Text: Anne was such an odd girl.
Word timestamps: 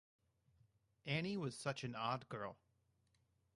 Anne 1.05 1.39
was 1.39 1.55
such 1.55 1.83
an 1.83 1.93
odd 1.93 2.27
girl. 2.27 2.57